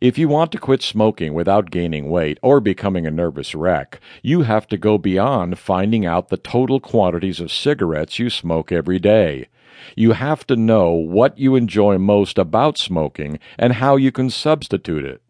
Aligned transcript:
If 0.00 0.16
you 0.16 0.28
want 0.28 0.50
to 0.52 0.58
quit 0.58 0.82
smoking 0.82 1.34
without 1.34 1.70
gaining 1.70 2.10
weight 2.10 2.38
or 2.42 2.58
becoming 2.58 3.06
a 3.06 3.10
nervous 3.10 3.54
wreck, 3.54 4.00
you 4.22 4.42
have 4.42 4.66
to 4.68 4.78
go 4.78 4.96
beyond 4.96 5.58
finding 5.58 6.06
out 6.06 6.28
the 6.28 6.38
total 6.38 6.80
quantities 6.80 7.38
of 7.38 7.52
cigarettes 7.52 8.18
you 8.18 8.30
smoke 8.30 8.72
every 8.72 8.98
day. 8.98 9.48
You 9.94 10.12
have 10.12 10.46
to 10.46 10.56
know 10.56 10.92
what 10.92 11.38
you 11.38 11.54
enjoy 11.54 11.98
most 11.98 12.38
about 12.38 12.78
smoking 12.78 13.38
and 13.58 13.74
how 13.74 13.96
you 13.96 14.10
can 14.10 14.30
substitute 14.30 15.04
it. 15.04 15.20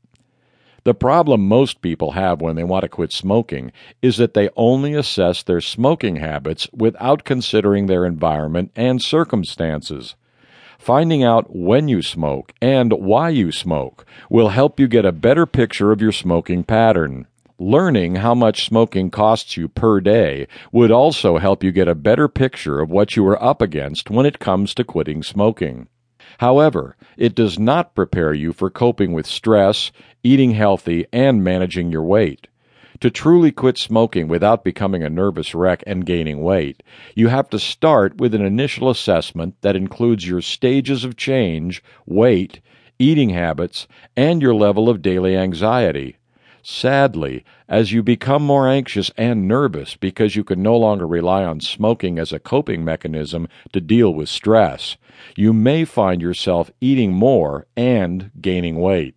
The 0.84 0.94
problem 0.94 1.48
most 1.48 1.80
people 1.80 2.12
have 2.12 2.40
when 2.40 2.54
they 2.54 2.64
want 2.64 2.82
to 2.82 2.88
quit 2.88 3.10
smoking 3.10 3.72
is 4.02 4.18
that 4.18 4.34
they 4.34 4.50
only 4.54 4.94
assess 4.94 5.42
their 5.42 5.62
smoking 5.62 6.16
habits 6.16 6.68
without 6.72 7.24
considering 7.24 7.86
their 7.86 8.04
environment 8.04 8.70
and 8.76 9.02
circumstances. 9.02 10.14
Finding 10.78 11.22
out 11.22 11.54
when 11.54 11.88
you 11.88 12.02
smoke 12.02 12.52
and 12.60 12.92
why 12.92 13.30
you 13.30 13.52
smoke 13.52 14.04
will 14.28 14.48
help 14.48 14.78
you 14.78 14.86
get 14.86 15.04
a 15.04 15.12
better 15.12 15.46
picture 15.46 15.92
of 15.92 16.00
your 16.00 16.12
smoking 16.12 16.64
pattern. 16.64 17.26
Learning 17.58 18.16
how 18.16 18.34
much 18.34 18.66
smoking 18.66 19.10
costs 19.10 19.56
you 19.56 19.68
per 19.68 20.00
day 20.00 20.48
would 20.72 20.90
also 20.90 21.38
help 21.38 21.62
you 21.62 21.70
get 21.70 21.86
a 21.86 21.94
better 21.94 22.28
picture 22.28 22.80
of 22.80 22.90
what 22.90 23.16
you 23.16 23.26
are 23.26 23.42
up 23.42 23.62
against 23.62 24.10
when 24.10 24.26
it 24.26 24.40
comes 24.40 24.74
to 24.74 24.84
quitting 24.84 25.22
smoking. 25.22 25.88
However, 26.38 26.96
it 27.16 27.34
does 27.34 27.58
not 27.58 27.94
prepare 27.94 28.34
you 28.34 28.52
for 28.52 28.70
coping 28.70 29.12
with 29.12 29.26
stress, 29.26 29.92
eating 30.22 30.52
healthy, 30.52 31.06
and 31.12 31.44
managing 31.44 31.92
your 31.92 32.02
weight. 32.02 32.48
To 33.00 33.10
truly 33.10 33.50
quit 33.50 33.76
smoking 33.76 34.28
without 34.28 34.64
becoming 34.64 35.02
a 35.02 35.10
nervous 35.10 35.54
wreck 35.54 35.82
and 35.86 36.06
gaining 36.06 36.42
weight, 36.42 36.82
you 37.14 37.28
have 37.28 37.50
to 37.50 37.58
start 37.58 38.18
with 38.18 38.34
an 38.34 38.44
initial 38.44 38.88
assessment 38.88 39.56
that 39.62 39.76
includes 39.76 40.28
your 40.28 40.40
stages 40.40 41.04
of 41.04 41.16
change, 41.16 41.82
weight, 42.06 42.60
eating 42.98 43.30
habits, 43.30 43.88
and 44.16 44.40
your 44.40 44.54
level 44.54 44.88
of 44.88 45.02
daily 45.02 45.36
anxiety. 45.36 46.16
Sadly, 46.62 47.44
as 47.68 47.92
you 47.92 48.02
become 48.02 48.42
more 48.42 48.68
anxious 48.68 49.10
and 49.18 49.46
nervous 49.46 49.96
because 49.96 50.34
you 50.34 50.44
can 50.44 50.62
no 50.62 50.76
longer 50.76 51.06
rely 51.06 51.44
on 51.44 51.60
smoking 51.60 52.18
as 52.18 52.32
a 52.32 52.38
coping 52.38 52.84
mechanism 52.84 53.48
to 53.72 53.82
deal 53.82 54.14
with 54.14 54.30
stress, 54.30 54.96
you 55.36 55.52
may 55.52 55.84
find 55.84 56.22
yourself 56.22 56.70
eating 56.80 57.12
more 57.12 57.66
and 57.76 58.30
gaining 58.40 58.80
weight. 58.80 59.14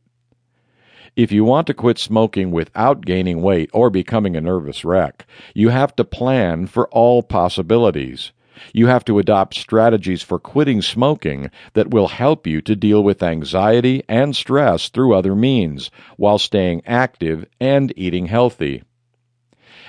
If 1.17 1.31
you 1.31 1.43
want 1.43 1.65
to 1.65 1.73
quit 1.73 1.97
smoking 1.97 2.51
without 2.51 3.03
gaining 3.03 3.41
weight 3.41 3.71
or 3.73 3.89
becoming 3.89 4.35
a 4.35 4.41
nervous 4.41 4.85
wreck, 4.85 5.25
you 5.55 5.69
have 5.69 5.95
to 5.95 6.03
plan 6.03 6.67
for 6.67 6.87
all 6.89 7.23
possibilities. 7.23 8.31
You 8.71 8.85
have 8.85 9.03
to 9.05 9.17
adopt 9.17 9.55
strategies 9.55 10.21
for 10.21 10.37
quitting 10.37 10.83
smoking 10.83 11.49
that 11.73 11.89
will 11.89 12.09
help 12.09 12.45
you 12.45 12.61
to 12.61 12.75
deal 12.75 13.03
with 13.03 13.23
anxiety 13.23 14.03
and 14.07 14.35
stress 14.35 14.89
through 14.89 15.15
other 15.15 15.33
means 15.33 15.89
while 16.17 16.37
staying 16.37 16.83
active 16.85 17.47
and 17.59 17.91
eating 17.97 18.27
healthy. 18.27 18.83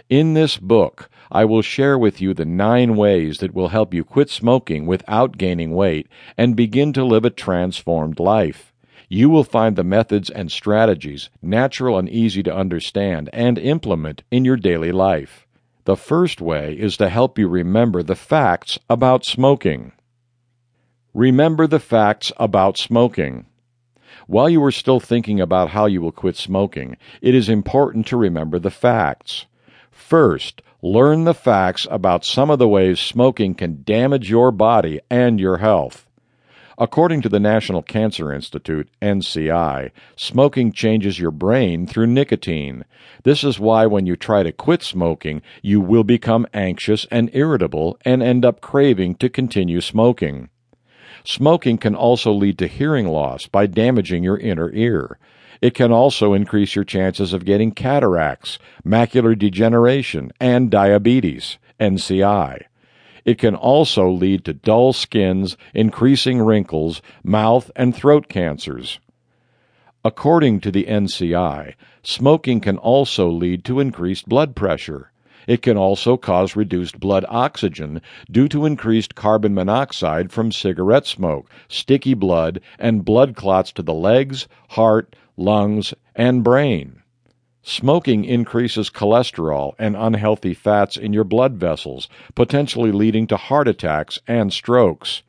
In 0.08 0.32
this 0.32 0.56
book, 0.56 1.10
I 1.30 1.44
will 1.44 1.60
share 1.60 1.98
with 1.98 2.22
you 2.22 2.32
the 2.32 2.46
nine 2.46 2.96
ways 2.96 3.40
that 3.40 3.52
will 3.52 3.68
help 3.68 3.92
you 3.92 4.02
quit 4.02 4.30
smoking 4.30 4.86
without 4.86 5.36
gaining 5.36 5.74
weight 5.74 6.08
and 6.38 6.56
begin 6.56 6.94
to 6.94 7.04
live 7.04 7.26
a 7.26 7.30
transformed 7.30 8.18
life 8.18 8.72
you 9.08 9.30
will 9.30 9.44
find 9.44 9.76
the 9.76 9.84
methods 9.84 10.28
and 10.28 10.52
strategies 10.52 11.30
natural 11.40 11.98
and 11.98 12.08
easy 12.08 12.42
to 12.42 12.54
understand 12.54 13.30
and 13.32 13.58
implement 13.58 14.22
in 14.30 14.44
your 14.44 14.56
daily 14.56 14.92
life. 14.92 15.46
The 15.84 15.96
first 15.96 16.42
way 16.42 16.74
is 16.78 16.98
to 16.98 17.08
help 17.08 17.38
you 17.38 17.48
remember 17.48 18.02
the 18.02 18.14
facts 18.14 18.78
about 18.90 19.24
smoking. 19.24 19.92
Remember 21.14 21.66
the 21.66 21.80
facts 21.80 22.30
about 22.36 22.76
smoking. 22.76 23.46
While 24.26 24.50
you 24.50 24.62
are 24.64 24.70
still 24.70 25.00
thinking 25.00 25.40
about 25.40 25.70
how 25.70 25.86
you 25.86 26.02
will 26.02 26.12
quit 26.12 26.36
smoking, 26.36 26.98
it 27.22 27.34
is 27.34 27.48
important 27.48 28.06
to 28.08 28.18
remember 28.18 28.58
the 28.58 28.70
facts. 28.70 29.46
First, 29.90 30.60
learn 30.82 31.24
the 31.24 31.32
facts 31.32 31.86
about 31.90 32.26
some 32.26 32.50
of 32.50 32.58
the 32.58 32.68
ways 32.68 33.00
smoking 33.00 33.54
can 33.54 33.82
damage 33.84 34.28
your 34.28 34.52
body 34.52 35.00
and 35.08 35.40
your 35.40 35.56
health. 35.56 36.07
According 36.80 37.22
to 37.22 37.28
the 37.28 37.40
National 37.40 37.82
Cancer 37.82 38.32
Institute, 38.32 38.88
NCI, 39.02 39.90
smoking 40.14 40.70
changes 40.70 41.18
your 41.18 41.32
brain 41.32 41.88
through 41.88 42.06
nicotine. 42.06 42.84
This 43.24 43.42
is 43.42 43.58
why 43.58 43.86
when 43.86 44.06
you 44.06 44.14
try 44.14 44.44
to 44.44 44.52
quit 44.52 44.84
smoking, 44.84 45.42
you 45.60 45.80
will 45.80 46.04
become 46.04 46.46
anxious 46.54 47.04
and 47.10 47.30
irritable 47.32 47.98
and 48.04 48.22
end 48.22 48.44
up 48.44 48.60
craving 48.60 49.16
to 49.16 49.28
continue 49.28 49.80
smoking. 49.80 50.50
Smoking 51.24 51.78
can 51.78 51.96
also 51.96 52.32
lead 52.32 52.58
to 52.58 52.68
hearing 52.68 53.08
loss 53.08 53.48
by 53.48 53.66
damaging 53.66 54.22
your 54.22 54.38
inner 54.38 54.70
ear. 54.72 55.18
It 55.60 55.74
can 55.74 55.90
also 55.90 56.32
increase 56.32 56.76
your 56.76 56.84
chances 56.84 57.32
of 57.32 57.44
getting 57.44 57.72
cataracts, 57.72 58.60
macular 58.86 59.36
degeneration, 59.36 60.30
and 60.38 60.70
diabetes, 60.70 61.58
NCI. 61.80 62.67
It 63.28 63.36
can 63.36 63.54
also 63.54 64.08
lead 64.08 64.46
to 64.46 64.54
dull 64.54 64.94
skins, 64.94 65.58
increasing 65.74 66.40
wrinkles, 66.40 67.02
mouth 67.22 67.70
and 67.76 67.94
throat 67.94 68.26
cancers. 68.30 69.00
According 70.02 70.60
to 70.60 70.70
the 70.70 70.86
NCI, 70.86 71.74
smoking 72.02 72.60
can 72.60 72.78
also 72.78 73.28
lead 73.28 73.66
to 73.66 73.80
increased 73.80 74.30
blood 74.30 74.56
pressure. 74.56 75.12
It 75.46 75.60
can 75.60 75.76
also 75.76 76.16
cause 76.16 76.56
reduced 76.56 76.98
blood 76.98 77.26
oxygen 77.28 78.00
due 78.30 78.48
to 78.48 78.64
increased 78.64 79.14
carbon 79.14 79.52
monoxide 79.52 80.32
from 80.32 80.50
cigarette 80.50 81.06
smoke, 81.06 81.50
sticky 81.68 82.14
blood, 82.14 82.62
and 82.78 83.04
blood 83.04 83.36
clots 83.36 83.72
to 83.72 83.82
the 83.82 83.92
legs, 83.92 84.48
heart, 84.70 85.14
lungs, 85.36 85.92
and 86.16 86.42
brain. 86.42 87.02
Smoking 87.62 88.24
increases 88.24 88.88
cholesterol 88.88 89.74
and 89.78 89.96
unhealthy 89.96 90.54
fats 90.54 90.96
in 90.96 91.12
your 91.12 91.24
blood 91.24 91.54
vessels, 91.54 92.08
potentially 92.34 92.92
leading 92.92 93.26
to 93.26 93.36
heart 93.36 93.68
attacks 93.68 94.18
and 94.26 94.52
strokes. 94.52 95.22